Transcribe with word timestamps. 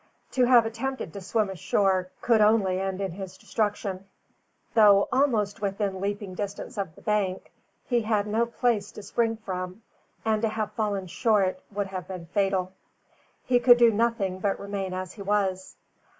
To 0.31 0.45
have 0.45 0.65
attempted 0.65 1.13
to 1.13 1.21
swim 1.21 1.51
ashore 1.51 2.09
could 2.21 2.41
only 2.41 2.79
end 2.81 3.01
in 3.01 3.11
his 3.11 3.37
destruction. 3.37 4.07
Though 4.73 5.07
almost 5.11 5.61
within 5.61 6.01
leaping 6.01 6.33
distance 6.33 6.75
of 6.75 6.95
the 6.95 7.03
bank, 7.03 7.51
he 7.85 8.01
had 8.01 8.25
no 8.25 8.47
place 8.47 8.91
to 8.93 9.03
spring 9.03 9.37
from, 9.37 9.83
and 10.25 10.41
to 10.41 10.49
have 10.49 10.71
fallen 10.71 11.05
short, 11.05 11.59
would 11.71 11.85
have 11.85 12.07
been 12.07 12.25
fatal. 12.25 12.71
He 13.45 13.59
could 13.59 13.77
do 13.77 13.91
nothing 13.91 14.39
but 14.39 14.59
remain 14.59 14.95
as 14.95 15.13
he 15.13 15.21
was. 15.21 15.75